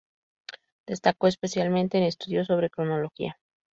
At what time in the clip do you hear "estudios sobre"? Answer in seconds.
2.05-2.71